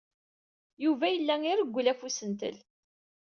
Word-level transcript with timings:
Yuba 0.83 1.05
yella 1.09 1.35
irewwel 1.51 1.87
ɣef 1.89 2.01
usentel. 2.07 2.57